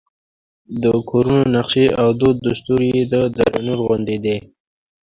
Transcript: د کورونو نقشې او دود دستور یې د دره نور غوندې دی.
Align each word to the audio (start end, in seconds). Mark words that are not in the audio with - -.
د 0.81 0.83
کورونو 1.09 1.43
نقشې 1.55 1.85
او 2.01 2.07
دود 2.19 2.37
دستور 2.47 2.81
یې 2.91 3.01
د 3.13 3.15
دره 3.35 3.59
نور 3.67 3.79
غوندې 3.85 4.17
دی. 4.25 4.37